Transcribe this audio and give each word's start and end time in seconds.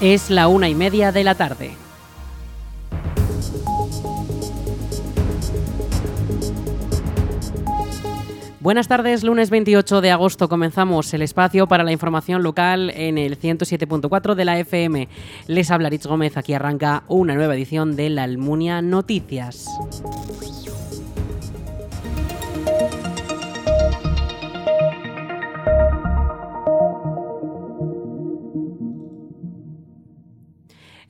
Es 0.00 0.30
la 0.30 0.48
una 0.48 0.66
y 0.70 0.74
media 0.74 1.12
de 1.12 1.24
la 1.24 1.34
tarde. 1.34 1.72
Buenas 8.60 8.88
tardes, 8.88 9.24
lunes 9.24 9.50
28 9.50 10.00
de 10.00 10.10
agosto 10.10 10.48
comenzamos 10.48 11.12
el 11.12 11.20
espacio 11.20 11.66
para 11.66 11.84
la 11.84 11.92
información 11.92 12.42
local 12.42 12.90
en 12.94 13.18
el 13.18 13.38
107.4 13.38 14.34
de 14.34 14.44
la 14.46 14.58
FM. 14.58 15.08
Les 15.48 15.70
habla 15.70 15.90
Rich 15.90 16.06
Gómez, 16.06 16.38
aquí 16.38 16.54
arranca 16.54 17.02
una 17.06 17.34
nueva 17.34 17.54
edición 17.54 17.94
de 17.94 18.08
la 18.08 18.22
Almunia 18.22 18.80
Noticias. 18.80 19.66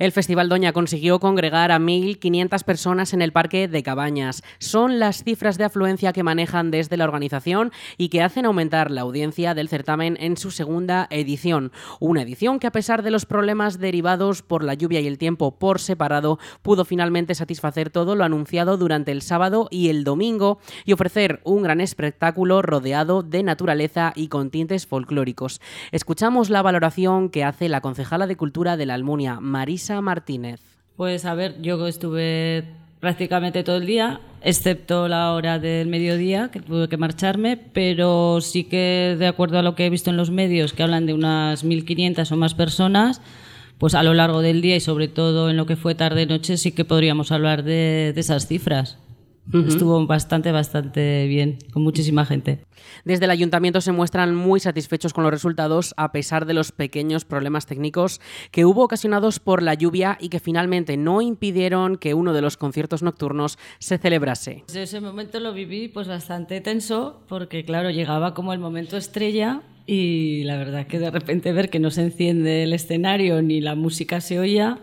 El 0.00 0.12
Festival 0.12 0.48
Doña 0.48 0.72
consiguió 0.72 1.20
congregar 1.20 1.70
a 1.70 1.78
1.500 1.78 2.64
personas 2.64 3.12
en 3.12 3.20
el 3.20 3.32
Parque 3.32 3.68
de 3.68 3.82
Cabañas. 3.82 4.42
Son 4.58 4.98
las 4.98 5.22
cifras 5.24 5.58
de 5.58 5.64
afluencia 5.64 6.14
que 6.14 6.22
manejan 6.22 6.70
desde 6.70 6.96
la 6.96 7.04
organización 7.04 7.70
y 7.98 8.08
que 8.08 8.22
hacen 8.22 8.46
aumentar 8.46 8.90
la 8.90 9.02
audiencia 9.02 9.52
del 9.52 9.68
certamen 9.68 10.16
en 10.18 10.38
su 10.38 10.52
segunda 10.52 11.06
edición. 11.10 11.70
Una 11.98 12.22
edición 12.22 12.60
que 12.60 12.66
a 12.66 12.72
pesar 12.72 13.02
de 13.02 13.10
los 13.10 13.26
problemas 13.26 13.78
derivados 13.78 14.40
por 14.40 14.64
la 14.64 14.72
lluvia 14.72 15.00
y 15.00 15.06
el 15.06 15.18
tiempo 15.18 15.58
por 15.58 15.80
separado, 15.80 16.38
pudo 16.62 16.86
finalmente 16.86 17.34
satisfacer 17.34 17.90
todo 17.90 18.16
lo 18.16 18.24
anunciado 18.24 18.78
durante 18.78 19.12
el 19.12 19.20
sábado 19.20 19.68
y 19.70 19.90
el 19.90 20.04
domingo 20.04 20.60
y 20.86 20.94
ofrecer 20.94 21.42
un 21.44 21.62
gran 21.62 21.82
espectáculo 21.82 22.62
rodeado 22.62 23.22
de 23.22 23.42
naturaleza 23.42 24.14
y 24.16 24.28
con 24.28 24.48
tintes 24.48 24.86
folclóricos. 24.86 25.60
Escuchamos 25.92 26.48
la 26.48 26.62
valoración 26.62 27.28
que 27.28 27.44
hace 27.44 27.68
la 27.68 27.82
concejala 27.82 28.26
de 28.26 28.38
Cultura 28.38 28.78
de 28.78 28.86
la 28.86 28.94
Almunia, 28.94 29.40
Marisa 29.40 29.89
Martínez. 30.00 30.60
Pues 30.96 31.24
a 31.24 31.34
ver, 31.34 31.60
yo 31.62 31.86
estuve 31.86 32.64
prácticamente 33.00 33.64
todo 33.64 33.78
el 33.78 33.86
día, 33.86 34.20
excepto 34.42 35.08
la 35.08 35.32
hora 35.32 35.58
del 35.58 35.88
mediodía, 35.88 36.50
que 36.52 36.60
tuve 36.60 36.88
que 36.88 36.98
marcharme, 36.98 37.56
pero 37.56 38.40
sí 38.42 38.64
que 38.64 39.16
de 39.18 39.26
acuerdo 39.26 39.58
a 39.58 39.62
lo 39.62 39.74
que 39.74 39.86
he 39.86 39.90
visto 39.90 40.10
en 40.10 40.16
los 40.16 40.30
medios, 40.30 40.72
que 40.74 40.82
hablan 40.82 41.06
de 41.06 41.14
unas 41.14 41.64
1.500 41.64 42.30
o 42.30 42.36
más 42.36 42.54
personas, 42.54 43.20
pues 43.78 43.94
a 43.94 44.02
lo 44.02 44.12
largo 44.12 44.42
del 44.42 44.60
día 44.60 44.76
y 44.76 44.80
sobre 44.80 45.08
todo 45.08 45.48
en 45.48 45.56
lo 45.56 45.64
que 45.64 45.76
fue 45.76 45.94
tarde-noche 45.94 46.58
sí 46.58 46.72
que 46.72 46.84
podríamos 46.84 47.32
hablar 47.32 47.64
de, 47.64 48.12
de 48.14 48.20
esas 48.20 48.46
cifras. 48.46 48.98
Estuvo 49.52 50.06
bastante, 50.06 50.52
bastante 50.52 51.26
bien, 51.26 51.58
con 51.72 51.82
muchísima 51.82 52.24
gente. 52.24 52.64
Desde 53.04 53.24
el 53.24 53.30
ayuntamiento 53.30 53.80
se 53.80 53.92
muestran 53.92 54.34
muy 54.34 54.60
satisfechos 54.60 55.12
con 55.12 55.24
los 55.24 55.32
resultados 55.32 55.94
a 55.96 56.12
pesar 56.12 56.46
de 56.46 56.54
los 56.54 56.72
pequeños 56.72 57.24
problemas 57.24 57.66
técnicos 57.66 58.20
que 58.50 58.64
hubo 58.64 58.84
ocasionados 58.84 59.38
por 59.38 59.62
la 59.62 59.74
lluvia 59.74 60.18
y 60.20 60.28
que 60.28 60.40
finalmente 60.40 60.96
no 60.96 61.22
impidieron 61.22 61.96
que 61.96 62.14
uno 62.14 62.32
de 62.32 62.42
los 62.42 62.56
conciertos 62.56 63.02
nocturnos 63.02 63.58
se 63.78 63.98
celebrase. 63.98 64.64
Desde 64.66 64.82
ese 64.82 65.00
momento 65.00 65.40
lo 65.40 65.52
viví 65.52 65.88
pues 65.88 66.08
bastante 66.08 66.60
tenso 66.60 67.22
porque 67.28 67.64
claro, 67.64 67.90
llegaba 67.90 68.34
como 68.34 68.52
el 68.52 68.58
momento 68.58 68.96
estrella 68.96 69.62
y 69.86 70.44
la 70.44 70.56
verdad 70.56 70.86
que 70.86 70.98
de 70.98 71.10
repente 71.10 71.52
ver 71.52 71.70
que 71.70 71.80
no 71.80 71.90
se 71.90 72.02
enciende 72.02 72.62
el 72.62 72.72
escenario 72.72 73.42
ni 73.42 73.60
la 73.60 73.74
música 73.74 74.20
se 74.20 74.38
oía 74.38 74.78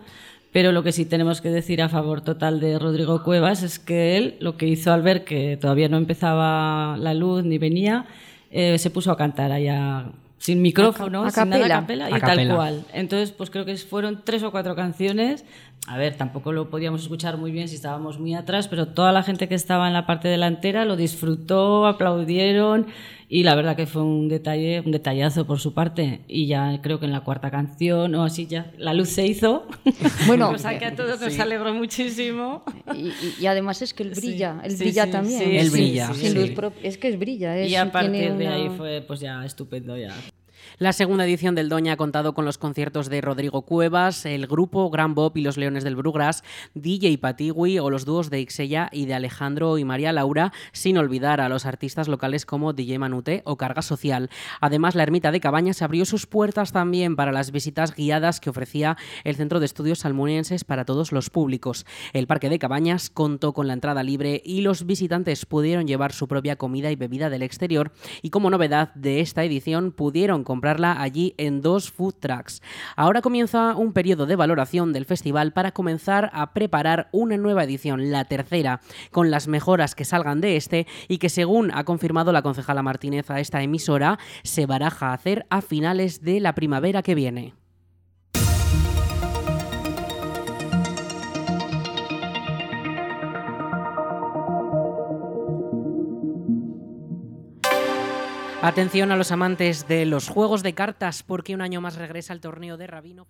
pero 0.58 0.72
lo 0.72 0.82
que 0.82 0.90
sí 0.90 1.04
tenemos 1.04 1.40
que 1.40 1.50
decir 1.50 1.80
a 1.82 1.88
favor 1.88 2.20
total 2.20 2.58
de 2.58 2.80
Rodrigo 2.80 3.22
Cuevas 3.22 3.62
es 3.62 3.78
que 3.78 4.16
él 4.16 4.34
lo 4.40 4.56
que 4.56 4.66
hizo 4.66 4.92
al 4.92 5.02
ver 5.02 5.22
que 5.22 5.56
todavía 5.56 5.88
no 5.88 5.98
empezaba 5.98 6.96
la 6.96 7.14
luz 7.14 7.44
ni 7.44 7.58
venía, 7.58 8.06
eh, 8.50 8.76
se 8.76 8.90
puso 8.90 9.12
a 9.12 9.16
cantar 9.16 9.52
allá 9.52 10.06
sin 10.38 10.60
micrófono, 10.60 11.30
sin 11.30 11.50
nada 11.50 11.64
a 11.64 11.68
capela 11.68 12.10
y 12.10 12.20
tal 12.20 12.56
cual. 12.56 12.84
Entonces, 12.92 13.30
pues 13.30 13.50
creo 13.50 13.64
que 13.64 13.76
fueron 13.76 14.22
tres 14.24 14.42
o 14.42 14.50
cuatro 14.50 14.74
canciones. 14.74 15.44
A 15.88 15.96
ver, 15.96 16.18
tampoco 16.18 16.52
lo 16.52 16.68
podíamos 16.68 17.00
escuchar 17.00 17.38
muy 17.38 17.50
bien 17.50 17.66
si 17.66 17.76
estábamos 17.76 18.18
muy 18.18 18.34
atrás, 18.34 18.68
pero 18.68 18.88
toda 18.88 19.10
la 19.10 19.22
gente 19.22 19.48
que 19.48 19.54
estaba 19.54 19.86
en 19.86 19.94
la 19.94 20.04
parte 20.04 20.28
delantera 20.28 20.84
lo 20.84 20.96
disfrutó, 20.96 21.86
aplaudieron 21.86 22.88
y 23.30 23.42
la 23.42 23.54
verdad 23.54 23.74
que 23.74 23.86
fue 23.86 24.02
un 24.02 24.28
detalle, 24.28 24.82
un 24.84 24.92
detallazo 24.92 25.46
por 25.46 25.60
su 25.60 25.72
parte. 25.72 26.20
Y 26.28 26.46
ya 26.46 26.80
creo 26.82 27.00
que 27.00 27.06
en 27.06 27.12
la 27.12 27.20
cuarta 27.20 27.50
canción 27.50 28.14
o 28.16 28.22
así 28.22 28.46
ya 28.46 28.70
la 28.76 28.92
luz 28.92 29.08
se 29.08 29.26
hizo. 29.26 29.66
Bueno, 30.26 30.52
cosa 30.52 30.78
que 30.78 30.84
a 30.84 30.94
todos 30.94 31.22
nos 31.22 31.38
alegró 31.38 31.72
muchísimo. 31.72 32.64
Y, 33.40 33.46
además 33.46 33.80
es 33.80 33.94
que 33.94 34.02
él 34.02 34.10
brilla, 34.10 34.60
él 34.64 34.76
brilla 34.76 35.10
también. 35.10 35.42
él 35.42 35.70
brilla. 35.70 36.10
es 36.82 36.98
que 36.98 37.08
es 37.08 37.18
brilla. 37.18 37.66
y 37.66 37.74
a 37.76 37.90
partir 37.90 38.34
de 38.34 38.48
ahí 38.48 38.68
fue 38.76 39.02
pues 39.06 39.20
ya 39.20 39.42
estupendo 39.46 39.96
ya. 39.96 40.12
La 40.76 40.92
segunda 40.92 41.24
edición 41.24 41.54
del 41.54 41.68
Doña 41.68 41.94
ha 41.94 41.96
contado 41.96 42.34
con 42.34 42.44
los 42.44 42.58
conciertos 42.58 43.08
de 43.08 43.20
Rodrigo 43.20 43.62
Cuevas, 43.62 44.26
el 44.26 44.46
grupo 44.46 44.90
Gran 44.90 45.14
Bob 45.14 45.36
y 45.36 45.40
los 45.40 45.56
Leones 45.56 45.82
del 45.82 45.96
Brugras, 45.96 46.44
DJ 46.74 47.18
Patigui 47.18 47.78
o 47.78 47.90
los 47.90 48.04
dúos 48.04 48.30
de 48.30 48.40
Ixella 48.40 48.88
y 48.92 49.06
de 49.06 49.14
Alejandro 49.14 49.78
y 49.78 49.84
María 49.84 50.12
Laura, 50.12 50.52
sin 50.72 50.98
olvidar 50.98 51.40
a 51.40 51.48
los 51.48 51.66
artistas 51.66 52.06
locales 52.06 52.46
como 52.46 52.72
DJ 52.72 52.98
Manute 52.98 53.42
o 53.44 53.56
Carga 53.56 53.82
Social. 53.82 54.30
Además, 54.60 54.94
la 54.94 55.02
Ermita 55.02 55.32
de 55.32 55.40
Cabañas 55.40 55.82
abrió 55.82 56.04
sus 56.04 56.26
puertas 56.26 56.72
también 56.72 57.16
para 57.16 57.32
las 57.32 57.50
visitas 57.50 57.94
guiadas 57.94 58.38
que 58.38 58.50
ofrecía 58.50 58.96
el 59.24 59.36
Centro 59.36 59.60
de 59.60 59.66
Estudios 59.66 60.00
Salmunienses 60.00 60.64
para 60.64 60.84
todos 60.84 61.12
los 61.12 61.30
públicos. 61.30 61.86
El 62.12 62.26
Parque 62.26 62.50
de 62.50 62.58
Cabañas 62.58 63.10
contó 63.10 63.52
con 63.52 63.66
la 63.66 63.72
entrada 63.72 64.02
libre 64.02 64.42
y 64.44 64.60
los 64.60 64.86
visitantes 64.86 65.46
pudieron 65.46 65.86
llevar 65.86 66.12
su 66.12 66.28
propia 66.28 66.56
comida 66.56 66.90
y 66.90 66.96
bebida 66.96 67.30
del 67.30 67.42
exterior 67.42 67.92
y 68.22 68.30
como 68.30 68.50
novedad 68.50 68.94
de 68.94 69.20
esta 69.20 69.44
edición 69.44 69.92
pudieron 69.92 70.44
comprar 70.44 70.57
allí 70.66 71.34
en 71.38 71.62
dos 71.62 71.90
food 71.90 72.14
trucks. 72.20 72.62
Ahora 72.96 73.22
comienza 73.22 73.74
un 73.76 73.92
periodo 73.92 74.26
de 74.26 74.36
valoración 74.36 74.92
del 74.92 75.04
festival 75.04 75.52
para 75.52 75.72
comenzar 75.72 76.30
a 76.32 76.52
preparar 76.52 77.08
una 77.12 77.36
nueva 77.36 77.64
edición, 77.64 78.10
la 78.10 78.24
tercera, 78.24 78.80
con 79.10 79.30
las 79.30 79.48
mejoras 79.48 79.94
que 79.94 80.04
salgan 80.04 80.40
de 80.40 80.56
este 80.56 80.86
y 81.08 81.18
que 81.18 81.28
según 81.28 81.70
ha 81.72 81.84
confirmado 81.84 82.32
la 82.32 82.42
concejala 82.42 82.82
Martínez 82.82 83.30
a 83.30 83.40
esta 83.40 83.62
emisora, 83.62 84.18
se 84.42 84.66
baraja 84.66 85.12
hacer 85.12 85.46
a 85.50 85.60
finales 85.60 86.22
de 86.22 86.40
la 86.40 86.54
primavera 86.54 87.02
que 87.02 87.14
viene. 87.14 87.54
Atención 98.60 99.12
a 99.12 99.16
los 99.16 99.30
amantes 99.30 99.86
de 99.86 100.04
los 100.04 100.28
juegos 100.28 100.64
de 100.64 100.74
cartas 100.74 101.22
porque 101.22 101.54
un 101.54 101.60
año 101.60 101.80
más 101.80 101.94
regresa 101.94 102.32
el 102.32 102.40
torneo 102.40 102.76
de 102.76 102.88
Rabino. 102.88 103.28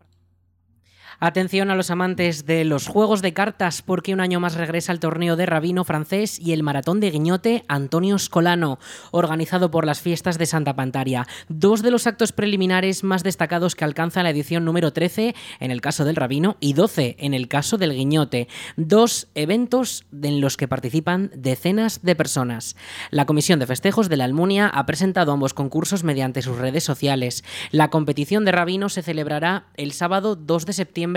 Atención 1.21 1.73
a 1.73 1.75
los 1.75 1.91
amantes 1.91 2.47
de 2.47 2.65
los 2.65 2.87
juegos 2.87 3.23
de 3.23 3.33
cartas 3.33 3.83
porque 3.83 4.15
un 4.15 4.21
año 4.21 4.39
más 4.39 4.55
regresa 4.55 4.93
el 4.93 5.01
torneo 5.01 5.35
de 5.35 5.47
Rabino 5.47 5.83
francés 5.83 6.39
y 6.39 6.53
el 6.53 6.63
maratón 6.63 7.01
de 7.01 7.11
Guiñote 7.11 7.65
Antonio 7.67 8.21
Scolano, 8.21 8.79
organizado 9.11 9.73
por 9.73 9.85
las 9.85 10.01
fiestas 10.01 10.39
de 10.39 10.47
Santa 10.47 10.77
Pantaria. 10.77 11.27
Dos 11.49 11.83
de 11.83 11.91
los 11.91 12.07
actos 12.07 12.31
preliminares 12.31 13.03
más 13.03 13.25
destacados 13.25 13.75
que 13.75 13.85
alcanza 13.85 14.23
la 14.23 14.31
edición 14.31 14.65
número 14.65 14.93
13 14.93 15.35
en 15.59 15.73
el 15.73 15.81
caso 15.81 16.05
del 16.05 16.15
Rabino 16.15 16.57
y 16.61 16.75
12 16.75 17.17
en 17.19 17.35
el 17.35 17.49
caso 17.49 17.79
del 17.79 17.95
Guiñote. 17.95 18.47
Dos 18.77 19.27
eventos 19.35 20.07
en 20.23 20.41
los 20.41 20.57
que 20.57 20.69
participan 20.69 21.33
decenas 21.35 22.01
de 22.03 22.15
personas. 22.15 22.77
La 23.11 23.27
Comisión 23.27 23.59
de 23.59 23.67
Festejos 23.67 24.09
de 24.09 24.19
la 24.19 24.25
Almunia 24.25 24.69
ha 24.69 24.87
presentado 24.87 25.33
ambos 25.33 25.53
concursos 25.53 26.05
mediante 26.05 26.43
sus 26.43 26.59
redes 26.59 26.85
sociales. 26.85 27.43
La 27.73 27.91
competición 27.91 28.45
de 28.45 28.53
Rabino 28.53 28.89
se 28.89 29.03
celebrará 29.03 29.67
el 29.75 29.91
sábado 29.91 30.37
2 30.37 30.65
de 30.65 30.73
septiembre 30.75 31.08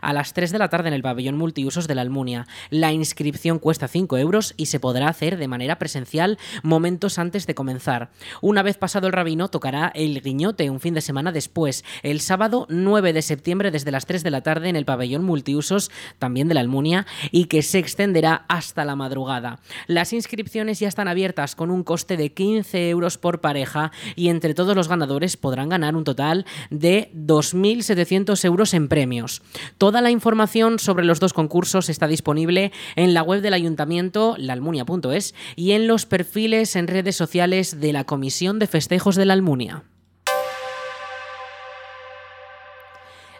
a 0.00 0.12
las 0.12 0.34
3 0.34 0.52
de 0.52 0.58
la 0.58 0.68
tarde 0.68 0.88
en 0.88 0.94
el 0.94 1.02
pabellón 1.02 1.36
multiusos 1.36 1.88
de 1.88 1.94
la 1.94 2.02
Almunia. 2.02 2.46
La 2.70 2.92
inscripción 2.92 3.58
cuesta 3.58 3.88
5 3.88 4.18
euros 4.18 4.54
y 4.56 4.66
se 4.66 4.80
podrá 4.80 5.08
hacer 5.08 5.38
de 5.38 5.48
manera 5.48 5.78
presencial 5.78 6.38
momentos 6.62 7.18
antes 7.18 7.46
de 7.46 7.54
comenzar. 7.54 8.10
Una 8.42 8.62
vez 8.62 8.76
pasado 8.76 9.06
el 9.06 9.12
rabino, 9.12 9.48
tocará 9.48 9.90
el 9.94 10.20
guiñote 10.20 10.70
un 10.70 10.80
fin 10.80 10.94
de 10.94 11.00
semana 11.00 11.32
después, 11.32 11.84
el 12.02 12.20
sábado 12.20 12.66
9 12.68 13.12
de 13.12 13.22
septiembre 13.22 13.70
desde 13.70 13.90
las 13.90 14.06
3 14.06 14.22
de 14.22 14.30
la 14.30 14.42
tarde 14.42 14.68
en 14.68 14.76
el 14.76 14.84
pabellón 14.84 15.24
multiusos 15.24 15.90
también 16.18 16.48
de 16.48 16.54
la 16.54 16.60
Almunia 16.60 17.06
y 17.30 17.46
que 17.46 17.62
se 17.62 17.78
extenderá 17.78 18.44
hasta 18.48 18.84
la 18.84 18.96
madrugada. 18.96 19.60
Las 19.86 20.12
inscripciones 20.12 20.80
ya 20.80 20.88
están 20.88 21.08
abiertas 21.08 21.54
con 21.54 21.70
un 21.70 21.84
coste 21.84 22.16
de 22.16 22.32
15 22.32 22.90
euros 22.90 23.18
por 23.18 23.40
pareja 23.40 23.92
y 24.16 24.28
entre 24.28 24.54
todos 24.54 24.76
los 24.76 24.88
ganadores 24.88 25.36
podrán 25.36 25.68
ganar 25.68 25.96
un 25.96 26.04
total 26.04 26.46
de 26.70 27.10
2.700 27.14 28.44
euros 28.44 28.74
en 28.74 28.88
premios. 28.88 29.37
Toda 29.78 30.00
la 30.00 30.10
información 30.10 30.78
sobre 30.78 31.04
los 31.04 31.20
dos 31.20 31.32
concursos 31.32 31.88
está 31.88 32.06
disponible 32.06 32.72
en 32.96 33.14
la 33.14 33.22
web 33.22 33.40
del 33.40 33.54
ayuntamiento, 33.54 34.34
laalmunia.es, 34.38 35.34
y 35.56 35.72
en 35.72 35.86
los 35.86 36.06
perfiles 36.06 36.76
en 36.76 36.86
redes 36.86 37.16
sociales 37.16 37.80
de 37.80 37.92
la 37.92 38.04
Comisión 38.04 38.58
de 38.58 38.66
Festejos 38.66 39.16
de 39.16 39.26
la 39.26 39.34
Almunia. 39.34 39.84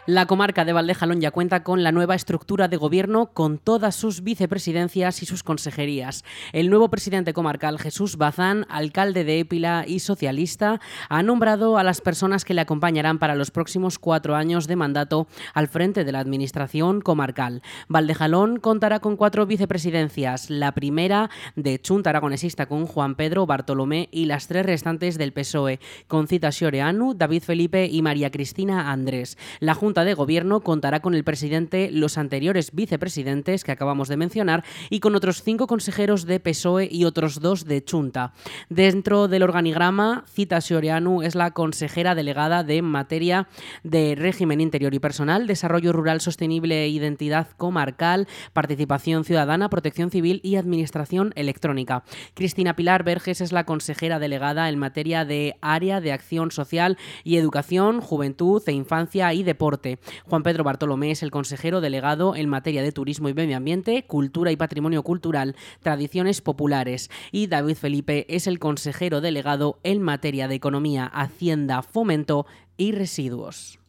La 0.09 0.25
comarca 0.25 0.65
de 0.65 0.73
Valdejalón 0.73 1.21
ya 1.21 1.29
cuenta 1.29 1.61
con 1.61 1.83
la 1.83 1.91
nueva 1.91 2.15
estructura 2.15 2.67
de 2.67 2.77
gobierno 2.77 3.27
con 3.27 3.59
todas 3.59 3.95
sus 3.95 4.23
vicepresidencias 4.23 5.21
y 5.21 5.27
sus 5.27 5.43
consejerías. 5.43 6.23
El 6.51 6.71
nuevo 6.71 6.89
presidente 6.89 7.31
comarcal 7.31 7.77
Jesús 7.77 8.17
Bazán, 8.17 8.65
alcalde 8.69 9.23
de 9.23 9.37
Épila 9.37 9.85
y 9.87 9.99
socialista, 9.99 10.81
ha 11.09 11.21
nombrado 11.21 11.77
a 11.77 11.83
las 11.83 12.01
personas 12.01 12.43
que 12.43 12.55
le 12.55 12.61
acompañarán 12.61 13.19
para 13.19 13.35
los 13.35 13.51
próximos 13.51 13.99
cuatro 13.99 14.35
años 14.35 14.65
de 14.65 14.75
mandato 14.75 15.27
al 15.53 15.67
frente 15.67 16.03
de 16.03 16.11
la 16.11 16.21
administración 16.21 17.01
comarcal. 17.01 17.61
Valdejalón 17.87 18.57
contará 18.57 19.01
con 19.01 19.15
cuatro 19.15 19.45
vicepresidencias, 19.45 20.49
la 20.49 20.71
primera 20.71 21.29
de 21.55 21.79
Chunta 21.79 22.09
Aragonesista 22.09 22.65
con 22.65 22.87
Juan 22.87 23.13
Pedro 23.13 23.45
Bartolomé 23.45 24.09
y 24.11 24.25
las 24.25 24.47
tres 24.47 24.65
restantes 24.65 25.19
del 25.19 25.33
PSOE, 25.33 25.79
con 26.07 26.27
Cita 26.27 26.51
Xoreanu, 26.51 27.13
David 27.13 27.43
Felipe 27.43 27.85
y 27.85 28.01
María 28.01 28.31
Cristina 28.31 28.91
Andrés. 28.91 29.37
La 29.59 29.75
Junta 29.75 29.98
de 30.05 30.13
Gobierno 30.13 30.61
contará 30.61 31.01
con 31.01 31.13
el 31.15 31.23
presidente, 31.23 31.89
los 31.91 32.17
anteriores 32.17 32.71
vicepresidentes 32.73 33.63
que 33.63 33.71
acabamos 33.71 34.07
de 34.07 34.17
mencionar 34.17 34.63
y 34.89 34.99
con 34.99 35.15
otros 35.15 35.43
cinco 35.43 35.67
consejeros 35.67 36.25
de 36.25 36.39
PSOE 36.39 36.87
y 36.91 37.05
otros 37.05 37.39
dos 37.41 37.65
de 37.65 37.83
Chunta. 37.83 38.33
Dentro 38.69 39.27
del 39.27 39.43
organigrama, 39.43 40.23
Cita 40.27 40.61
Sioreanu 40.61 41.21
es 41.21 41.35
la 41.35 41.51
consejera 41.51 42.15
delegada 42.15 42.63
de 42.63 42.81
materia 42.81 43.47
de 43.83 44.15
régimen 44.15 44.61
interior 44.61 44.93
y 44.93 44.99
personal, 44.99 45.47
desarrollo 45.47 45.93
rural 45.93 46.21
sostenible 46.21 46.83
e 46.83 46.89
identidad 46.89 47.47
comarcal, 47.57 48.27
participación 48.53 49.23
ciudadana, 49.23 49.69
protección 49.69 50.11
civil 50.11 50.39
y 50.43 50.55
administración 50.55 51.33
electrónica. 51.35 52.03
Cristina 52.33 52.75
Pilar 52.75 53.03
Verges 53.03 53.41
es 53.41 53.51
la 53.51 53.65
consejera 53.65 54.19
delegada 54.19 54.69
en 54.69 54.79
materia 54.79 55.25
de 55.25 55.55
área 55.61 56.01
de 56.01 56.11
acción 56.11 56.51
social 56.51 56.97
y 57.23 57.37
educación, 57.37 58.01
juventud 58.01 58.61
e 58.67 58.71
infancia 58.71 59.33
y 59.33 59.43
deporte. 59.43 59.88
Juan 60.25 60.43
Pedro 60.43 60.63
Bartolomé 60.63 61.11
es 61.11 61.23
el 61.23 61.31
consejero 61.31 61.81
delegado 61.81 62.35
en 62.35 62.49
materia 62.49 62.83
de 62.83 62.91
turismo 62.91 63.29
y 63.29 63.33
medio 63.33 63.57
ambiente, 63.57 64.03
cultura 64.05 64.51
y 64.51 64.55
patrimonio 64.55 65.01
cultural, 65.01 65.55
tradiciones 65.81 66.41
populares. 66.41 67.09
Y 67.31 67.47
David 67.47 67.75
Felipe 67.75 68.25
es 68.29 68.45
el 68.45 68.59
consejero 68.59 69.21
delegado 69.21 69.79
en 69.83 70.01
materia 70.01 70.47
de 70.47 70.55
economía, 70.55 71.05
hacienda, 71.05 71.81
fomento 71.81 72.45
y 72.77 72.91
residuos. 72.91 73.79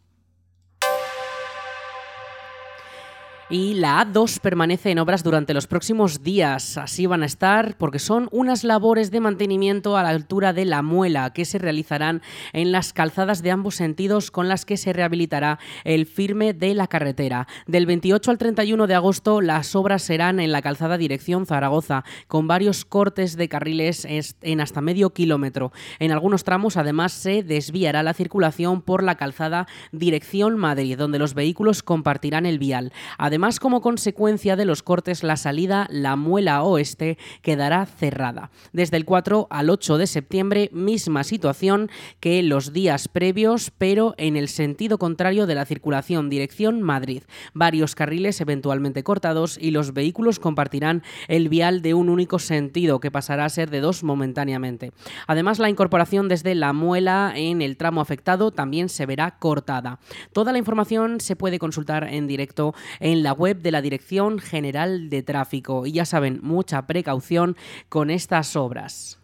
Y 3.51 3.75
la 3.75 4.07
A2 4.07 4.39
permanece 4.39 4.93
en 4.93 5.01
obras 5.01 5.25
durante 5.25 5.55
los 5.55 5.67
próximos 5.67 6.23
días. 6.23 6.79
Así 6.79 7.07
van 7.07 7.25
a 7.25 7.27
estar 7.27 7.77
porque 7.77 7.99
son 7.99 8.29
unas 8.31 8.63
labores 8.63 9.11
de 9.11 9.19
mantenimiento 9.19 9.97
a 9.97 10.05
la 10.05 10.11
altura 10.11 10.53
de 10.53 10.65
la 10.65 10.83
muela 10.83 11.33
que 11.33 11.45
se 11.45 11.59
realizarán 11.59 12.23
en 12.53 12.71
las 12.71 12.93
calzadas 12.93 13.43
de 13.43 13.51
ambos 13.51 13.75
sentidos 13.75 14.31
con 14.31 14.49
las 14.49 14.65
que 14.65 14.77
se 14.77 14.93
rehabilitará 14.93 15.59
el 15.83 16.07
firme 16.07 16.55
de 16.55 16.75
la 16.75 16.87
carretera. 16.87 17.49
Del 17.67 17.87
28 17.87 18.31
al 18.31 18.39
31 18.39 18.87
de 18.87 18.95
agosto 18.95 19.41
las 19.41 19.75
obras 19.75 20.03
serán 20.03 20.39
en 20.39 20.53
la 20.53 20.63
calzada 20.63 20.97
dirección 20.97 21.45
Zaragoza 21.45 22.05
con 22.29 22.47
varios 22.47 22.85
cortes 22.85 23.37
de 23.37 23.49
carriles 23.49 24.07
en 24.07 24.61
hasta 24.61 24.81
medio 24.81 25.11
kilómetro. 25.11 25.73
En 25.99 26.13
algunos 26.13 26.45
tramos 26.45 26.77
además 26.77 27.11
se 27.11 27.43
desviará 27.43 28.05
la 28.05 28.15
circulación 28.15 28.81
por 28.81 29.03
la 29.03 29.17
calzada 29.17 29.67
dirección 29.91 30.57
Madrid 30.57 30.97
donde 30.97 31.19
los 31.19 31.35
vehículos 31.35 31.83
compartirán 31.83 32.47
el 32.47 32.61
vial. 32.61 32.93
Además 33.19 33.40
Además, 33.41 33.59
como 33.59 33.81
consecuencia 33.81 34.55
de 34.55 34.67
los 34.67 34.83
cortes, 34.83 35.23
la 35.23 35.39
salida 35.39 35.87
La 35.91 36.15
Muela 36.15 36.63
Oeste 36.63 37.17
quedará 37.41 37.87
cerrada. 37.87 38.51
Desde 38.75 38.99
el 38.99 39.07
4 39.07 39.47
al 39.49 39.71
8 39.71 39.97
de 39.97 40.07
septiembre, 40.07 40.69
misma 40.75 41.25
situación 41.25 41.89
que 42.21 42.43
los 42.43 42.75
días 42.75 43.09
previos, 43.09 43.73
pero 43.79 44.15
en 44.19 44.37
el 44.37 44.49
sentido 44.49 44.99
contrario 44.99 45.47
de 45.47 45.55
la 45.55 45.65
circulación 45.65 46.29
dirección 46.29 46.83
Madrid. 46.83 47.23
Varios 47.55 47.95
carriles 47.95 48.39
eventualmente 48.43 49.05
cortados 49.05 49.57
y 49.59 49.71
los 49.71 49.95
vehículos 49.95 50.39
compartirán 50.39 51.03
el 51.27 51.49
vial 51.49 51.81
de 51.81 51.95
un 51.95 52.11
único 52.11 52.41
sentido, 52.41 53.01
que 53.01 53.11
pasará 53.11 53.47
a 53.47 53.49
ser 53.49 53.71
de 53.71 53.81
dos 53.81 54.03
momentáneamente. 54.03 54.93
Además, 55.27 55.59
la 55.59 55.71
incorporación 55.71 56.29
desde 56.29 56.55
La 56.55 56.75
Muela 56.75 57.33
en 57.35 57.63
el 57.63 57.79
tramo 57.79 58.03
afectado 58.03 58.51
también 58.51 58.91
se 58.91 59.07
verá 59.07 59.39
cortada. 59.39 59.99
Toda 60.35 60.53
la 60.53 60.59
información 60.59 61.21
se 61.21 61.37
puede 61.37 61.59
consultar 61.59 62.05
en 62.05 62.27
directo 62.27 62.75
en 62.99 63.30
la 63.31 63.35
web 63.35 63.63
de 63.63 63.71
la 63.71 63.81
Dirección 63.81 64.41
General 64.41 65.09
de 65.09 65.23
Tráfico. 65.23 65.87
Y 65.87 65.93
ya 65.93 66.05
saben, 66.05 66.41
mucha 66.43 66.89
precaución 66.89 67.57
con 67.89 68.11
estas 68.11 68.57
obras. 68.57 69.20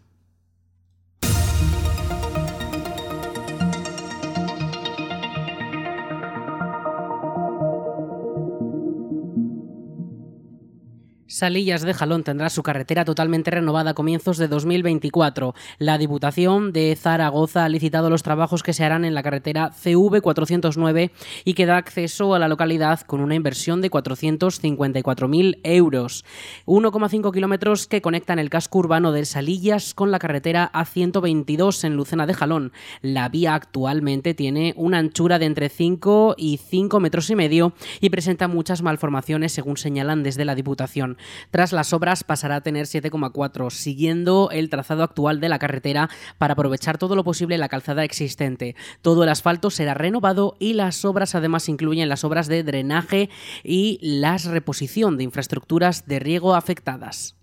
Salillas 11.37 11.83
de 11.83 11.93
Jalón 11.93 12.23
tendrá 12.23 12.49
su 12.49 12.63
carretera 12.63 13.05
totalmente 13.05 13.51
renovada 13.51 13.91
a 13.91 13.93
comienzos 13.93 14.39
de 14.39 14.47
2024. 14.47 15.53
La 15.77 15.99
Diputación 15.99 16.73
de 16.73 16.95
Zaragoza 16.95 17.63
ha 17.63 17.69
licitado 17.69 18.09
los 18.09 18.23
trabajos 18.23 18.63
que 18.63 18.73
se 18.73 18.83
harán 18.83 19.05
en 19.05 19.13
la 19.13 19.21
carretera 19.21 19.69
CV409 19.69 21.11
y 21.45 21.53
que 21.53 21.67
da 21.67 21.77
acceso 21.77 22.33
a 22.33 22.39
la 22.39 22.47
localidad 22.47 23.01
con 23.01 23.19
una 23.19 23.35
inversión 23.35 23.81
de 23.81 23.91
454.000 23.91 25.59
euros. 25.61 26.25
1,5 26.65 27.31
kilómetros 27.31 27.85
que 27.85 28.01
conectan 28.01 28.39
el 28.39 28.49
casco 28.49 28.79
urbano 28.79 29.11
de 29.11 29.23
Salillas 29.25 29.93
con 29.93 30.09
la 30.09 30.17
carretera 30.17 30.71
A122 30.73 31.83
en 31.83 31.95
Lucena 31.95 32.25
de 32.25 32.33
Jalón. 32.33 32.71
La 33.03 33.29
vía 33.29 33.53
actualmente 33.53 34.33
tiene 34.33 34.73
una 34.75 34.97
anchura 34.97 35.37
de 35.37 35.45
entre 35.45 35.69
5 35.69 36.33
y 36.35 36.57
5 36.57 36.99
metros 36.99 37.29
y 37.29 37.35
medio 37.35 37.73
y 38.01 38.09
presenta 38.09 38.47
muchas 38.47 38.81
malformaciones 38.81 39.51
según 39.51 39.77
señalan 39.77 40.23
desde 40.23 40.43
la 40.43 40.55
Diputación. 40.55 41.17
Tras 41.51 41.73
las 41.73 41.93
obras 41.93 42.23
pasará 42.23 42.57
a 42.57 42.61
tener 42.61 42.85
7,4, 42.85 43.69
siguiendo 43.69 44.49
el 44.51 44.69
trazado 44.69 45.03
actual 45.03 45.39
de 45.39 45.49
la 45.49 45.59
carretera 45.59 46.09
para 46.37 46.53
aprovechar 46.53 46.97
todo 46.97 47.15
lo 47.15 47.23
posible 47.23 47.57
la 47.57 47.69
calzada 47.69 48.03
existente. 48.03 48.75
Todo 49.01 49.23
el 49.23 49.29
asfalto 49.29 49.69
será 49.69 49.93
renovado 49.93 50.55
y 50.59 50.73
las 50.73 51.05
obras 51.05 51.35
además 51.35 51.69
incluyen 51.69 52.09
las 52.09 52.23
obras 52.23 52.47
de 52.47 52.63
drenaje 52.63 53.29
y 53.63 53.99
la 54.01 54.37
reposición 54.37 55.17
de 55.17 55.23
infraestructuras 55.23 56.05
de 56.07 56.19
riego 56.19 56.55
afectadas. 56.55 57.37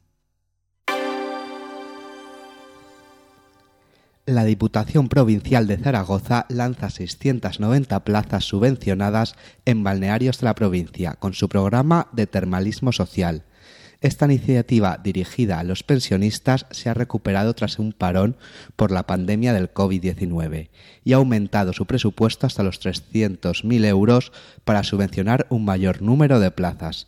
La 4.26 4.44
Diputación 4.44 5.10
Provincial 5.10 5.66
de 5.66 5.76
Zaragoza 5.76 6.46
lanza 6.48 6.88
690 6.88 8.04
plazas 8.04 8.44
subvencionadas 8.44 9.34
en 9.66 9.84
balnearios 9.84 10.40
de 10.40 10.46
la 10.46 10.54
provincia 10.54 11.12
con 11.18 11.34
su 11.34 11.50
programa 11.50 12.08
de 12.12 12.26
termalismo 12.26 12.92
social. 12.92 13.44
Esta 14.04 14.26
iniciativa 14.26 15.00
dirigida 15.02 15.58
a 15.58 15.64
los 15.64 15.82
pensionistas 15.82 16.66
se 16.70 16.90
ha 16.90 16.94
recuperado 16.94 17.54
tras 17.54 17.78
un 17.78 17.94
parón 17.94 18.36
por 18.76 18.90
la 18.90 19.06
pandemia 19.06 19.54
del 19.54 19.72
COVID-19 19.72 20.68
y 21.04 21.14
ha 21.14 21.16
aumentado 21.16 21.72
su 21.72 21.86
presupuesto 21.86 22.46
hasta 22.46 22.62
los 22.62 22.82
300.000 22.82 23.86
euros 23.86 24.30
para 24.66 24.84
subvencionar 24.84 25.46
un 25.48 25.64
mayor 25.64 26.02
número 26.02 26.38
de 26.38 26.50
plazas. 26.50 27.06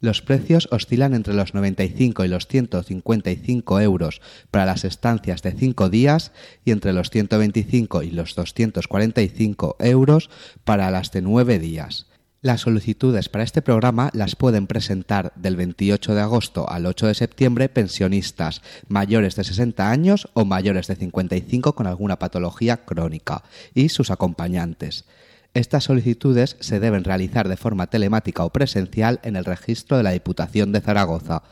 Los 0.00 0.22
precios 0.22 0.68
oscilan 0.70 1.12
entre 1.12 1.34
los 1.34 1.54
95 1.54 2.24
y 2.24 2.28
los 2.28 2.46
155 2.46 3.80
euros 3.80 4.20
para 4.52 4.64
las 4.64 4.84
estancias 4.84 5.42
de 5.42 5.50
5 5.50 5.88
días 5.88 6.30
y 6.64 6.70
entre 6.70 6.92
los 6.92 7.10
125 7.10 8.04
y 8.04 8.12
los 8.12 8.36
245 8.36 9.76
euros 9.80 10.30
para 10.62 10.92
las 10.92 11.10
de 11.10 11.20
9 11.20 11.58
días. 11.58 12.06
Las 12.40 12.60
solicitudes 12.60 13.28
para 13.28 13.42
este 13.42 13.62
programa 13.62 14.10
las 14.12 14.36
pueden 14.36 14.68
presentar 14.68 15.32
del 15.34 15.56
28 15.56 16.14
de 16.14 16.20
agosto 16.20 16.70
al 16.70 16.86
8 16.86 17.08
de 17.08 17.14
septiembre 17.14 17.68
pensionistas 17.68 18.62
mayores 18.86 19.34
de 19.34 19.42
60 19.42 19.90
años 19.90 20.28
o 20.34 20.44
mayores 20.44 20.86
de 20.86 20.94
55 20.94 21.74
con 21.74 21.88
alguna 21.88 22.20
patología 22.20 22.84
crónica 22.84 23.42
y 23.74 23.88
sus 23.88 24.12
acompañantes. 24.12 25.04
Estas 25.52 25.82
solicitudes 25.82 26.56
se 26.60 26.78
deben 26.78 27.02
realizar 27.02 27.48
de 27.48 27.56
forma 27.56 27.88
telemática 27.88 28.44
o 28.44 28.50
presencial 28.50 29.18
en 29.24 29.34
el 29.34 29.44
registro 29.44 29.96
de 29.96 30.04
la 30.04 30.12
Diputación 30.12 30.70
de 30.70 30.80
Zaragoza 30.80 31.42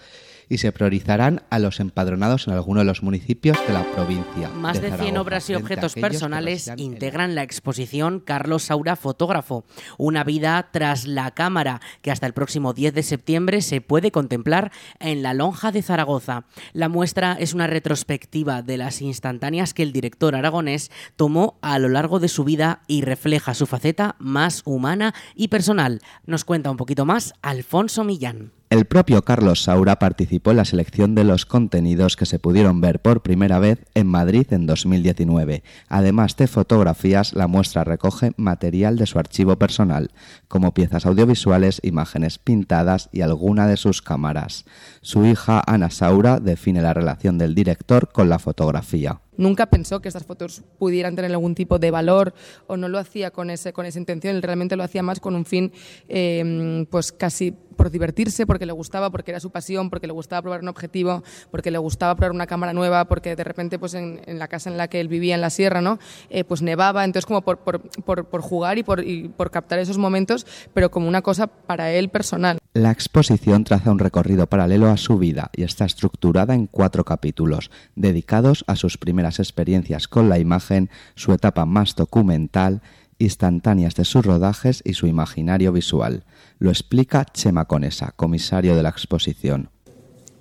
y 0.48 0.58
se 0.58 0.72
priorizarán 0.72 1.42
a 1.50 1.58
los 1.58 1.80
empadronados 1.80 2.46
en 2.46 2.54
alguno 2.54 2.80
de 2.80 2.86
los 2.86 3.02
municipios 3.02 3.56
de 3.66 3.72
la 3.72 3.84
provincia. 3.92 4.48
Más 4.50 4.80
de, 4.80 4.92
100 4.92 5.16
obras 5.16 5.50
y 5.50 5.54
objetos 5.54 5.94
personales 5.94 6.70
integran 6.76 7.34
la 7.34 7.42
exposición 7.42 8.20
Carlos 8.20 8.64
Saura 8.64 8.96
Fotógrafo, 8.96 9.64
una 9.98 10.24
vida 10.24 10.68
tras 10.72 11.06
la 11.06 11.32
cámara, 11.32 11.80
que 12.02 12.10
hasta 12.10 12.26
el 12.26 12.32
próximo 12.32 12.72
10 12.72 12.94
de 12.94 13.02
septiembre 13.02 13.62
se 13.62 13.80
puede 13.80 14.10
contemplar 14.10 14.72
en 15.00 15.22
la 15.22 15.34
Lonja 15.34 15.72
de 15.72 15.82
Zaragoza. 15.82 16.44
La 16.72 16.88
muestra 16.88 17.36
es 17.38 17.54
una 17.54 17.66
retrospectiva 17.66 18.62
de 18.62 18.76
las 18.76 19.02
instantáneas 19.02 19.74
que 19.74 19.82
el 19.82 19.92
director 19.92 20.34
aragonés 20.34 20.90
tomó 21.16 21.58
a 21.62 21.78
lo 21.78 21.88
largo 21.88 22.20
de 22.20 22.28
su 22.28 22.44
vida 22.44 22.82
y 22.86 23.02
refleja 23.02 23.54
su 23.54 23.66
faceta 23.66 24.16
más 24.18 24.62
humana 24.64 25.14
y 25.34 25.48
personal. 25.48 26.00
Nos 26.26 26.44
cuenta 26.44 26.70
un 26.70 26.76
poquito 26.76 27.04
más 27.04 27.34
Alfonso 27.42 28.04
Millán. 28.04 28.52
El 28.68 28.84
propio 28.84 29.22
Carlos 29.22 29.62
Saura 29.62 30.00
participó 30.00 30.50
en 30.50 30.56
la 30.56 30.64
selección 30.64 31.14
de 31.14 31.22
los 31.22 31.46
contenidos 31.46 32.16
que 32.16 32.26
se 32.26 32.40
pudieron 32.40 32.80
ver 32.80 33.00
por 33.00 33.22
primera 33.22 33.60
vez 33.60 33.78
en 33.94 34.08
Madrid 34.08 34.44
en 34.50 34.66
2019. 34.66 35.62
Además 35.88 36.36
de 36.36 36.48
fotografías, 36.48 37.32
la 37.32 37.46
muestra 37.46 37.84
recoge 37.84 38.32
material 38.36 38.98
de 38.98 39.06
su 39.06 39.20
archivo 39.20 39.56
personal, 39.56 40.10
como 40.48 40.74
piezas 40.74 41.06
audiovisuales, 41.06 41.80
imágenes 41.84 42.38
pintadas 42.38 43.08
y 43.12 43.20
alguna 43.20 43.68
de 43.68 43.76
sus 43.76 44.02
cámaras. 44.02 44.64
Su 45.00 45.24
hija 45.24 45.62
Ana 45.64 45.90
Saura 45.90 46.40
define 46.40 46.82
la 46.82 46.92
relación 46.92 47.38
del 47.38 47.54
director 47.54 48.10
con 48.10 48.28
la 48.28 48.40
fotografía 48.40 49.20
nunca 49.36 49.66
pensó 49.66 50.00
que 50.00 50.08
estas 50.08 50.24
fotos 50.24 50.62
pudieran 50.78 51.16
tener 51.16 51.30
algún 51.30 51.54
tipo 51.54 51.78
de 51.78 51.90
valor 51.90 52.34
o 52.66 52.76
no 52.76 52.88
lo 52.88 52.98
hacía 52.98 53.30
con, 53.30 53.50
ese, 53.50 53.72
con 53.72 53.86
esa 53.86 53.98
intención, 53.98 54.36
él 54.36 54.42
realmente 54.42 54.76
lo 54.76 54.84
hacía 54.84 55.02
más 55.02 55.20
con 55.20 55.34
un 55.34 55.44
fin 55.44 55.72
eh, 56.08 56.86
pues 56.90 57.12
casi 57.12 57.54
por 57.76 57.90
divertirse, 57.90 58.46
porque 58.46 58.66
le 58.66 58.72
gustaba, 58.72 59.10
porque 59.10 59.30
era 59.30 59.40
su 59.40 59.50
pasión, 59.50 59.90
porque 59.90 60.06
le 60.06 60.12
gustaba 60.12 60.42
probar 60.42 60.62
un 60.62 60.68
objetivo, 60.68 61.22
porque 61.50 61.70
le 61.70 61.78
gustaba 61.78 62.14
probar 62.16 62.32
una 62.32 62.46
cámara 62.46 62.72
nueva, 62.72 63.04
porque 63.04 63.36
de 63.36 63.44
repente 63.44 63.78
pues 63.78 63.94
en, 63.94 64.20
la 64.26 64.48
casa 64.48 64.70
en 64.70 64.76
la 64.76 64.88
que 64.88 64.98
él 64.98 65.08
vivía 65.08 65.34
en 65.34 65.40
la 65.40 65.50
sierra, 65.50 65.80
¿no? 65.80 65.98
Eh, 66.30 66.42
pues 66.44 66.62
nevaba, 66.62 67.04
entonces 67.04 67.26
como 67.26 67.42
por, 67.42 67.58
por, 67.58 67.80
por, 68.24 68.40
jugar 68.40 68.78
y 68.78 68.82
por, 68.82 69.04
y 69.04 69.28
por 69.28 69.50
captar 69.50 69.78
esos 69.78 69.98
momentos, 69.98 70.46
pero 70.72 70.90
como 70.90 71.06
una 71.06 71.22
cosa 71.22 71.46
para 71.46 71.92
él 71.92 72.08
personal. 72.08 72.58
La 72.76 72.90
exposición 72.90 73.64
traza 73.64 73.90
un 73.90 73.98
recorrido 73.98 74.48
paralelo 74.48 74.90
a 74.90 74.98
su 74.98 75.16
vida 75.16 75.50
y 75.56 75.62
está 75.62 75.86
estructurada 75.86 76.54
en 76.54 76.66
cuatro 76.66 77.06
capítulos, 77.06 77.70
dedicados 77.94 78.66
a 78.66 78.76
sus 78.76 78.98
primeras 78.98 79.38
experiencias 79.38 80.08
con 80.08 80.28
la 80.28 80.38
imagen, 80.38 80.90
su 81.14 81.32
etapa 81.32 81.64
más 81.64 81.96
documental, 81.96 82.82
instantáneas 83.18 83.94
de 83.94 84.04
sus 84.04 84.26
rodajes 84.26 84.82
y 84.84 84.92
su 84.92 85.06
imaginario 85.06 85.72
visual. 85.72 86.24
Lo 86.58 86.68
explica 86.68 87.24
Chema 87.24 87.64
Conesa, 87.64 88.12
comisario 88.14 88.76
de 88.76 88.82
la 88.82 88.90
exposición. 88.90 89.70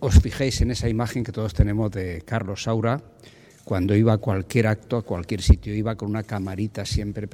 Os 0.02 0.20
fijéis 0.20 0.60
en 0.60 0.72
esa 0.72 0.90
imagen 0.90 1.24
que 1.24 1.32
todos 1.32 1.54
tenemos 1.54 1.90
de 1.92 2.22
Carlos 2.26 2.64
Saura, 2.64 3.02
cuando 3.64 3.96
iba 3.96 4.12
a 4.12 4.18
cualquier 4.18 4.68
acto, 4.68 4.98
a 4.98 5.04
cualquier 5.04 5.42
sitio, 5.42 5.74
iba 5.74 5.96
con 5.96 6.10
una 6.10 6.24
camarita 6.24 6.84
siempre 6.84 7.30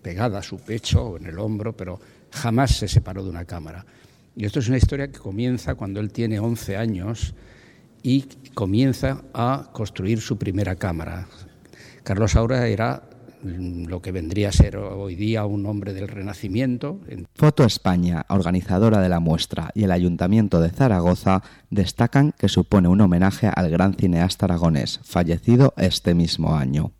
pegada 0.00 0.38
a 0.38 0.42
su 0.42 0.56
pecho 0.56 1.04
o 1.04 1.16
en 1.18 1.26
el 1.26 1.38
hombro, 1.38 1.76
pero 1.76 2.00
jamás 2.30 2.70
se 2.70 2.88
separó 2.88 3.22
de 3.22 3.28
una 3.28 3.44
cámara. 3.44 3.84
Y 4.36 4.44
esto 4.44 4.58
es 4.58 4.68
una 4.68 4.76
historia 4.76 5.08
que 5.08 5.18
comienza 5.18 5.74
cuando 5.74 5.98
él 5.98 6.12
tiene 6.12 6.38
11 6.38 6.76
años 6.76 7.34
y 8.02 8.26
comienza 8.52 9.24
a 9.32 9.70
construir 9.72 10.20
su 10.20 10.36
primera 10.36 10.76
cámara. 10.76 11.26
Carlos 12.04 12.32
Saura 12.32 12.68
era 12.68 13.08
lo 13.42 14.02
que 14.02 14.12
vendría 14.12 14.50
a 14.50 14.52
ser 14.52 14.76
hoy 14.76 15.14
día 15.14 15.46
un 15.46 15.64
hombre 15.64 15.94
del 15.94 16.08
Renacimiento. 16.08 17.00
Foto 17.34 17.64
España, 17.64 18.26
organizadora 18.28 19.00
de 19.00 19.08
la 19.08 19.20
muestra, 19.20 19.70
y 19.74 19.84
el 19.84 19.92
Ayuntamiento 19.92 20.60
de 20.60 20.70
Zaragoza 20.70 21.42
destacan 21.70 22.32
que 22.38 22.48
supone 22.48 22.88
un 22.88 23.00
homenaje 23.00 23.50
al 23.54 23.70
gran 23.70 23.94
cineasta 23.94 24.46
aragonés, 24.46 25.00
fallecido 25.02 25.72
este 25.78 26.14
mismo 26.14 26.56
año. 26.56 26.92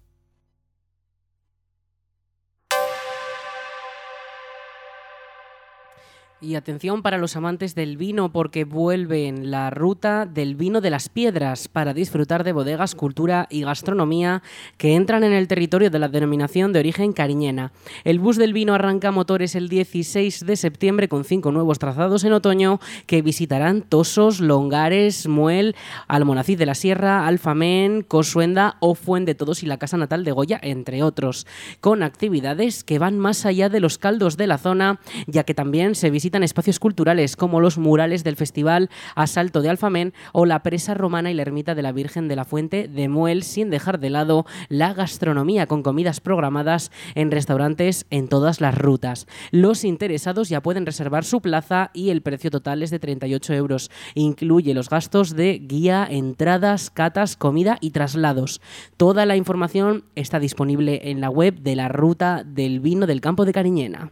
Y 6.39 6.55
atención 6.55 7.01
para 7.01 7.17
los 7.17 7.35
amantes 7.35 7.75
del 7.75 7.97
vino 7.97 8.31
porque 8.31 8.67
vuelven 8.67 9.51
la 9.51 9.71
ruta 9.71 10.27
del 10.27 10.55
vino 10.55 10.83
de 10.83 10.91
las 10.91 11.09
piedras 11.09 11.67
para 11.67 11.95
disfrutar 11.95 12.45
de 12.45 12.53
bodegas, 12.53 12.95
cultura 12.95 13.47
y 13.49 13.63
gastronomía 13.63 14.43
que 14.77 14.97
entran 14.97 15.25
en 15.25 15.33
el 15.33 15.49
territorio 15.49 15.89
de 15.89 15.99
la 15.99 16.09
denominación 16.09 16.75
de 16.75 16.81
origen 16.81 17.15
cariñena. 17.15 17.73
El 18.05 18.19
bus 18.19 18.37
del 18.37 18.53
vino 18.53 18.75
arranca 18.75 19.13
motores 19.13 19.55
el 19.55 19.71
16 19.71 20.45
de 20.45 20.57
septiembre 20.57 21.09
con 21.09 21.25
cinco 21.25 21.53
nuevos 21.53 21.79
trazados 21.79 22.23
en 22.23 22.35
otoño 22.35 22.81
que 23.07 23.23
visitarán 23.23 23.81
Tosos, 23.81 24.39
Longares, 24.41 25.29
Muel, 25.29 25.75
Almonacid 26.07 26.59
de 26.59 26.67
la 26.67 26.75
Sierra, 26.75 27.27
Alfamén, 27.27 28.03
Cosuenda 28.03 28.77
o 28.81 28.95
Fuente 28.95 29.31
de 29.31 29.37
Todos 29.37 29.63
y 29.63 29.67
la 29.67 29.79
casa 29.79 29.97
natal 29.97 30.23
de 30.23 30.33
Goya, 30.33 30.61
entre 30.63 31.03
otros, 31.03 31.47
con 31.81 32.03
actividades 32.03 32.85
que 32.85 32.99
van 32.99 33.19
más 33.19 33.47
allá 33.47 33.71
de 33.71 33.81
los 33.81 33.97
caldos 33.97 34.37
de 34.37 34.47
la 34.47 34.59
zona, 34.59 35.01
ya 35.27 35.45
que 35.45 35.55
también 35.55 35.95
se 35.95 36.11
visitan 36.11 36.26
visitan 36.27 36.43
espacios 36.43 36.81
culturales 36.81 37.37
como 37.37 37.61
los 37.61 37.79
murales 37.79 38.25
del 38.25 38.35
Festival 38.35 38.91
Asalto 39.15 39.63
de 39.63 39.69
Alfamén 39.69 40.13
o 40.33 40.45
la 40.45 40.65
presa 40.65 40.93
romana 40.93 41.31
y 41.31 41.35
la 41.35 41.43
ermita 41.43 41.77
de 41.77 41.83
la 41.83 41.93
Virgen 41.93 42.27
de 42.27 42.35
la 42.35 42.45
Fuente 42.45 42.89
de 42.89 43.09
Muel, 43.09 43.45
sin 43.45 43.71
dejar 43.71 44.01
de 44.01 44.11
lado 44.11 44.45
la 44.69 44.93
gastronomía 44.93 45.69
con 45.69 45.85
comidas 45.85 46.19
programadas 46.19 46.91
en 47.15 47.31
restaurantes 47.31 48.07
en 48.11 48.27
todas 48.27 48.61
las 48.61 48.77
rutas. 48.77 49.29
Los 49.53 49.85
interesados 49.85 50.49
ya 50.49 50.61
pueden 50.61 50.85
reservar 50.85 51.25
su 51.25 51.41
plaza 51.41 51.93
y 51.95 52.11
el 52.11 52.23
precio 52.23 52.51
total 52.51 52.83
es 52.83 52.91
de 52.91 52.99
38 52.99 53.55
euros. 53.55 53.93
Incluye 54.17 54.75
los 54.75 54.91
gastos 54.91 55.37
de 55.37 55.61
guía, 55.61 56.09
entradas, 56.11 56.91
catas, 56.91 57.37
comida 57.37 57.79
y 57.81 57.91
traslados. 57.91 58.61
Toda 58.97 59.27
la 59.27 59.37
información 59.37 60.03
está 60.17 60.41
disponible 60.41 61.03
en 61.05 61.21
la 61.21 61.31
web 61.31 61.61
de 61.61 61.77
la 61.77 61.87
Ruta 61.87 62.43
del 62.45 62.81
Vino 62.81 63.07
del 63.07 63.21
Campo 63.21 63.45
de 63.45 63.53
Cariñena. 63.53 64.11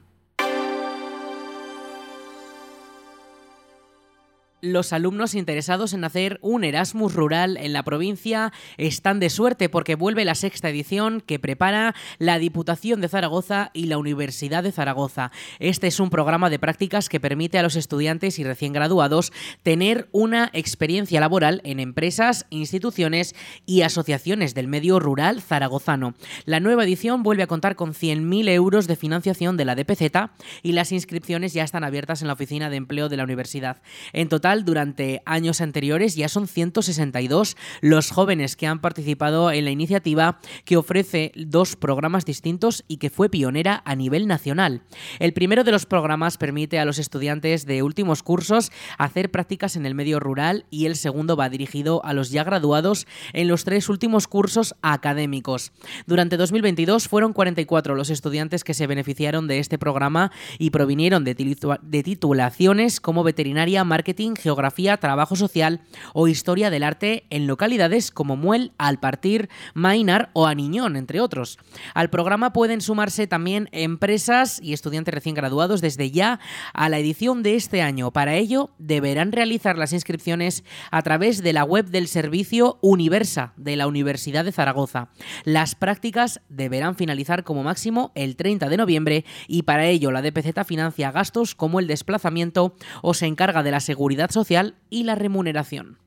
Los 4.65 4.95
alumnos 4.95 5.35
interesados 5.35 5.93
en 5.93 6.05
hacer 6.05 6.39
un 6.41 6.65
Erasmus 6.65 7.13
rural 7.13 7.59
en 7.59 7.75
la 7.75 7.83
provincia 7.83 8.51
están 8.79 9.21
de 9.21 9.29
suerte 9.29 9.69
porque 9.69 9.95
vuelve 9.95 10.25
la 10.25 10.35
sexta 10.35 10.71
edición 10.71 11.21
que 11.21 11.39
prepara 11.39 11.95
la 12.19 12.39
Diputación 12.39 13.03
de 13.03 13.09
Zaragoza 13.09 13.71
y 13.75 13.89
la 13.89 13.99
Universidad 13.99 14.63
de 14.63 14.73
Zaragoza. 14.73 15.33
Este 15.59 15.87
es 15.87 16.01
un 16.01 16.09
programa 16.09 16.49
de 16.49 16.59
prácticas 16.59 17.11
que 17.11 17.21
permite 17.21 17.59
a 17.59 17.63
los 17.63 17.77
estudiantes 17.77 18.39
y 18.39 18.45
recién 18.45 18.73
graduados 18.73 19.35
tener 19.63 20.09
una 20.13 20.49
experiencia 20.55 21.21
laboral 21.21 21.61
en 21.65 21.79
empresas, 21.79 22.47
instituciones 22.49 23.35
y 23.67 23.83
asociaciones 23.83 24.55
del 24.55 24.69
medio 24.69 24.99
rural 24.99 25.43
zaragozano. 25.43 26.15
La 26.47 26.61
nueva 26.61 26.85
edición 26.85 27.23
vuelve 27.23 27.43
a 27.43 27.49
contar 27.49 27.77
con 27.77 27.93
100.000 27.93 28.49
euros 28.49 28.87
de 28.87 28.97
financiación 28.97 29.59
de 29.59 29.67
la 29.67 29.75
DPZ 29.75 30.31
y 30.63 30.73
las 30.73 30.91
inscripciones 30.91 31.53
ya 31.53 31.65
están 31.65 31.85
abiertas 31.85 32.23
en 32.23 32.29
la 32.29 32.33
oficina 32.33 32.71
de 32.71 32.77
empleo 32.77 33.11
de 33.11 33.19
la 33.19 33.25
universidad. 33.25 33.83
En 34.15 34.31
total, 34.31 34.54
durante 34.63 35.23
años 35.27 35.61
anteriores 35.61 36.15
ya 36.15 36.29
son 36.29 36.47
162 36.47 37.57
los 37.81 38.11
jóvenes 38.11 38.55
que 38.55 38.69
han 38.69 38.81
participado 38.81 39.51
en 39.51 39.65
la 39.65 39.73
iniciativa 39.73 40.39
que 40.65 40.77
ofrece 40.77 41.33
dos 41.35 41.75
programas 41.75 42.25
distintos 42.25 42.85
y 42.87 42.99
que 42.99 43.11
fue 43.11 43.29
pionera 43.29 43.83
a 43.85 43.97
nivel 43.97 44.29
nacional. 44.29 44.83
El 45.19 45.33
primero 45.33 45.65
de 45.65 45.73
los 45.73 45.87
programas 45.87 46.39
permite 46.39 46.79
a 46.79 46.85
los 46.85 46.99
estudiantes 46.99 47.67
de 47.67 47.83
últimos 47.83 48.23
cursos 48.23 48.71
hacer 48.99 49.31
prácticas 49.31 49.77
en 49.77 49.87
el 49.87 49.95
medio 49.95 50.21
rural 50.21 50.67
y 50.71 50.87
el 50.87 50.97
segundo 50.97 51.37
va 51.37 51.49
dirigido 51.49 52.05
a 52.05 52.13
los 52.13 52.31
ya 52.31 52.45
graduados 52.45 53.07
en 53.33 53.49
los 53.49 53.65
tres 53.65 53.89
últimos 53.89 54.29
cursos 54.29 54.75
académicos. 54.83 55.73
Durante 56.07 56.37
2022 56.37 57.09
fueron 57.09 57.33
44 57.33 57.95
los 57.95 58.11
estudiantes 58.11 58.65
que 58.65 58.75
se 58.75 58.87
beneficiaron 58.87 59.47
de 59.47 59.59
este 59.59 59.79
programa 59.79 60.31
y 60.59 60.71
provinieron 60.71 61.25
de, 61.25 61.35
titulaciones 61.35 63.01
como 63.01 63.25
veterinaria, 63.25 63.85
marketing, 63.85 64.35
geografía, 64.45 64.99
trabajo 64.99 65.35
social 65.35 65.81
o 66.13 66.29
historia 66.29 66.71
del 66.71 66.85
arte 66.85 67.25
en 67.31 67.47
localidades 67.47 68.11
como 68.11 68.37
Muel, 68.37 68.73
Alpartir, 68.79 69.49
Mainar 69.73 70.31
o 70.35 70.47
Aniñón, 70.47 70.97
entre 70.97 71.21
otros. 71.21 71.59
Al 71.95 72.11
programa 72.11 72.53
pueden 72.53 72.81
sumarse 72.81 73.27
también 73.27 73.69
empresas 73.73 74.61
y 74.63 74.75
estudiantes 74.75 75.15
recién 75.15 75.35
graduados 75.35 75.81
desde 75.81 76.11
ya 76.11 76.41
a 76.75 76.89
la 76.89 76.99
edición 76.99 77.43
de 77.43 77.57
este 77.57 77.81
año. 77.81 78.13
Para 78.13 78.35
ello, 78.35 78.71
deberán 78.79 79.33
realizar 79.33 79.79
las 79.79 79.93
inscripciones 79.93 80.63
a 80.91 81.01
través 81.03 81.43
de 81.43 81.55
la 81.55 81.65
web 81.65 81.87
del 81.87 82.07
servicio 82.07 82.79
Universa 82.83 83.55
de 83.57 83.77
la 83.77 83.87
Universidad 83.87 84.45
de 84.45 84.53
Zaragoza. 84.53 85.09
Las 85.45 85.75
prácticas 85.75 86.43
deberán 86.49 86.97
finalizar 86.97 87.45
como 87.45 87.63
máximo 87.63 88.13
el 88.15 88.37
30 88.37 88.69
de 88.69 88.77
noviembre 88.77 89.25
y 89.49 89.63
para 89.63 89.87
ello 89.87 90.11
la 90.11 90.21
DPZ 90.21 90.67
financia 90.67 91.11
gastos 91.11 91.55
como 91.55 91.81
el 91.81 91.87
desplazamiento 91.87 92.75
o 93.03 93.15
se 93.15 93.27
encarga 93.27 93.63
de 93.63 93.71
la 93.71 93.81
seguridad 93.81 94.31
social 94.35 94.75
y 94.91 95.05
la 95.05 95.15
remuneración. 95.15 96.04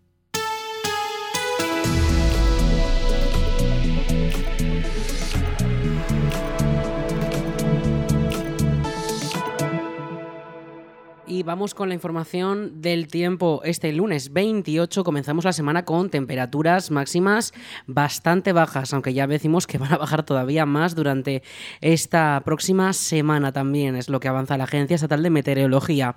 Y 11.30 11.44
vamos 11.44 11.74
con 11.74 11.90
la 11.90 11.96
información 11.96 12.82
del 12.82 13.08
tiempo. 13.08 13.60
Este 13.66 13.92
lunes 13.92 14.32
28 14.32 15.04
comenzamos 15.04 15.44
la 15.44 15.52
semana 15.52 15.84
con 15.84 16.10
temperaturas 16.10 16.90
máximas 16.90 17.52
bastante 17.86 18.54
bajas, 18.54 18.94
aunque 18.94 19.14
ya 19.14 19.28
decimos 19.28 19.68
que 19.68 19.78
van 19.78 19.92
a 19.92 19.98
bajar 19.98 20.24
todavía 20.24 20.66
más 20.66 20.96
durante 20.96 21.44
esta 21.82 22.42
próxima 22.46 22.94
semana 22.94 23.52
también, 23.52 23.98
es 23.98 24.08
lo 24.08 24.22
que 24.22 24.30
avanza 24.30 24.58
la 24.58 24.64
Agencia 24.64 24.96
Estatal 24.96 25.22
de 25.22 25.30
Meteorología. 25.30 26.16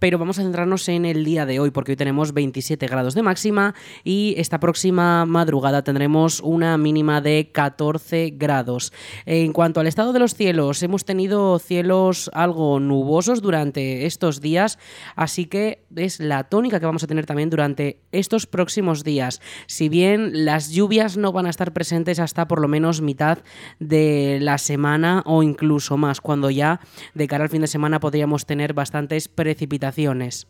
Pero 0.00 0.18
vamos 0.18 0.40
a 0.40 0.42
centrarnos 0.42 0.88
en 0.88 1.04
el 1.04 1.24
día 1.24 1.46
de 1.46 1.60
hoy, 1.60 1.70
porque 1.70 1.92
hoy 1.92 1.96
tenemos 1.96 2.34
27 2.34 2.84
grados 2.88 3.14
de 3.14 3.22
máxima 3.22 3.76
y 4.02 4.34
esta 4.38 4.58
próxima 4.58 5.24
madrugada 5.24 5.84
tendremos 5.84 6.40
una 6.40 6.76
mínima 6.78 7.20
de 7.20 7.52
14 7.52 8.34
grados. 8.36 8.92
En 9.24 9.52
cuanto 9.52 9.78
al 9.78 9.86
estado 9.86 10.12
de 10.12 10.18
los 10.18 10.34
cielos, 10.34 10.82
hemos 10.82 11.04
tenido 11.04 11.60
cielos 11.60 12.28
algo 12.34 12.80
nubosos 12.80 13.40
durante 13.40 14.04
estos 14.06 14.40
días 14.40 14.47
temperaturas, 14.48 14.78
así 15.16 15.46
que 15.46 15.84
es 15.96 16.20
la 16.20 16.44
tónica 16.44 16.80
que 16.80 16.86
vamos 16.86 17.02
a 17.02 17.06
tener 17.06 17.26
también 17.26 17.50
durante 17.50 18.00
estos 18.12 18.46
próximos 18.46 19.04
días. 19.04 19.40
Si 19.66 19.88
bien 19.88 20.44
las 20.44 20.70
lluvias 20.70 21.16
no 21.16 21.32
van 21.32 21.46
a 21.46 21.50
estar 21.50 21.72
presentes 21.72 22.18
hasta 22.18 22.48
por 22.48 22.60
lo 22.60 22.68
menos 22.68 23.00
mitad 23.00 23.38
de 23.78 24.38
la 24.40 24.58
semana 24.58 25.22
o 25.26 25.42
incluso 25.42 25.96
más, 25.96 26.20
cuando 26.20 26.50
ya 26.50 26.80
de 27.14 27.26
cara 27.26 27.44
al 27.44 27.50
fin 27.50 27.62
de 27.62 27.66
semana 27.66 28.00
podríamos 28.00 28.46
tener 28.46 28.74
bastantes 28.74 29.28
precipitaciones. 29.28 30.46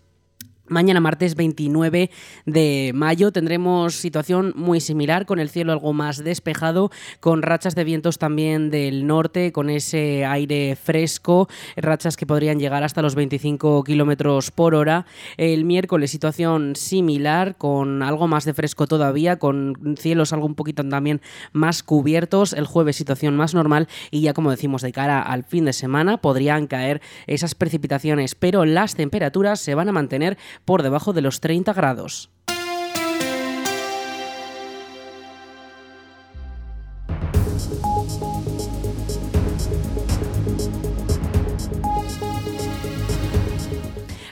Mañana 0.69 1.01
martes 1.01 1.35
29 1.35 2.11
de 2.45 2.93
mayo 2.95 3.33
tendremos 3.33 3.95
situación 3.95 4.53
muy 4.55 4.81
similar 4.81 5.25
con 5.25 5.39
el 5.39 5.49
cielo 5.49 5.73
algo 5.73 5.95
más 5.95 6.23
despejado, 6.23 6.91
con 7.21 7.41
rachas 7.41 7.75
de 7.75 7.85
vientos 7.85 8.19
también 8.19 8.71
del 8.71 9.07
norte, 9.07 9.51
con 9.51 9.71
ese 9.71 10.27
aire 10.27 10.77
fresco, 10.77 11.49
rachas 11.77 12.19
que 12.19 12.27
podrían 12.27 12.59
llegar 12.59 12.85
hasta 12.85 13.01
los 13.01 13.15
25 13.15 13.83
kilómetros 13.83 14.51
por 14.51 14.75
hora. 14.75 15.07
El 15.39 15.65
miércoles 15.65 16.11
situación 16.11 16.77
similar, 16.77 17.57
con 17.57 18.03
algo 18.03 18.29
más 18.29 18.45
de 18.45 18.53
fresco 18.53 18.87
todavía, 18.87 19.39
con 19.39 19.97
cielos 19.99 20.35
algo 20.35 20.45
un 20.45 20.55
poquito 20.55 20.85
también 20.85 21.23
más 21.53 21.83
cubiertos. 21.83 22.53
El 22.53 22.67
jueves 22.67 22.97
situación 22.97 23.37
más 23.37 23.55
normal 23.55 23.89
y 24.11 24.21
ya 24.21 24.35
como 24.35 24.51
decimos 24.51 24.83
de 24.83 24.93
cara 24.93 25.23
al 25.23 25.45
fin 25.45 25.65
de 25.65 25.73
semana 25.73 26.19
podrían 26.19 26.67
caer 26.67 27.01
esas 27.27 27.55
precipitaciones, 27.55 28.35
pero 28.35 28.67
las 28.67 28.97
temperaturas 28.97 29.61
se 29.61 29.75
van 29.75 29.89
a 29.89 29.93
mantener 29.93 30.37
por 30.65 30.83
debajo 30.83 31.13
de 31.13 31.23
los 31.23 31.41
30 31.41 31.73
grados. 31.73 32.31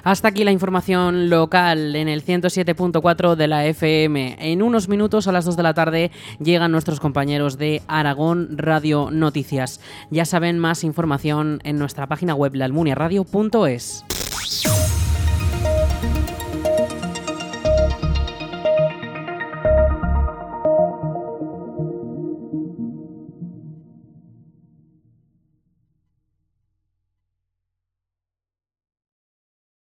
Hasta 0.06 0.28
aquí 0.28 0.44
la 0.44 0.52
información 0.52 1.30
local 1.30 1.96
en 1.96 2.06
el 2.06 2.24
107.4 2.24 3.34
de 3.34 3.48
la 3.48 3.66
FM. 3.66 4.36
En 4.38 4.62
unos 4.62 4.88
minutos 4.88 5.26
a 5.26 5.32
las 5.32 5.44
2 5.44 5.56
de 5.56 5.62
la 5.64 5.74
tarde 5.74 6.12
llegan 6.38 6.70
nuestros 6.70 7.00
compañeros 7.00 7.58
de 7.58 7.82
Aragón 7.88 8.56
Radio 8.56 9.10
Noticias. 9.10 9.80
Ya 10.12 10.24
saben 10.24 10.60
más 10.60 10.84
información 10.84 11.58
en 11.64 11.80
nuestra 11.80 12.06
página 12.06 12.36
web 12.36 12.54
laalmuniaradio.es. 12.54 14.04